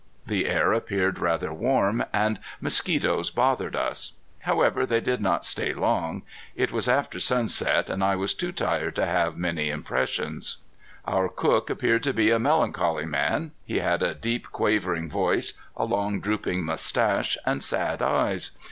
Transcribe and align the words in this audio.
The 0.25 0.47
air 0.47 0.73
appeared 0.73 1.19
rather 1.19 1.53
warm, 1.53 2.03
and 2.11 2.39
mosquitoes 2.59 3.29
bothered 3.29 3.75
us. 3.75 4.13
However, 4.39 4.83
they 4.83 4.99
did 4.99 5.21
not 5.21 5.45
stay 5.45 5.75
long. 5.75 6.23
It 6.55 6.71
was 6.71 6.87
after 6.89 7.19
sunset 7.19 7.87
and 7.87 8.03
I 8.03 8.15
was 8.15 8.33
too 8.33 8.51
tired 8.51 8.95
to 8.95 9.05
have 9.05 9.37
many 9.37 9.69
impressions. 9.69 10.57
Our 11.05 11.29
cook 11.29 11.69
appeared 11.69 12.01
to 12.01 12.13
be 12.13 12.31
a 12.31 12.39
melancholy 12.39 13.05
man. 13.05 13.51
He 13.63 13.77
had 13.77 14.01
a 14.01 14.15
deep 14.15 14.51
quavering 14.51 15.07
voice, 15.07 15.53
a 15.77 15.85
long 15.85 16.19
drooping 16.19 16.63
mustache 16.63 17.37
and 17.45 17.61
sad 17.61 18.01
eyes. 18.01 18.57